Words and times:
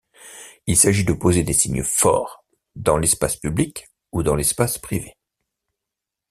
Il 0.65 0.75
s'agit 0.77 1.05
de 1.05 1.13
poser 1.13 1.43
des 1.43 1.53
signes 1.53 1.83
forts 1.83 2.43
dans 2.75 2.97
l'espace 2.97 3.35
public 3.35 3.91
ou 4.11 4.23
dans 4.23 4.33
l'espace 4.35 4.79
privé. 4.79 5.15